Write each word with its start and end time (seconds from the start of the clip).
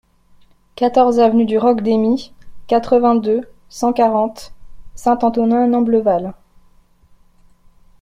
quatorze 0.75 1.19
avenue 1.19 1.45
du 1.45 1.59
Roc 1.59 1.81
Deymie, 1.81 2.33
quatre-vingt-deux, 2.65 3.47
cent 3.69 3.93
quarante, 3.93 4.51
Saint-Antonin-Noble-Val 4.95 6.33